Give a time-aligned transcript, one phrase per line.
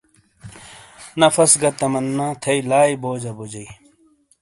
[1.21, 3.65] نفس گہ تمنا تھئیی لائی بو جا ائیی۔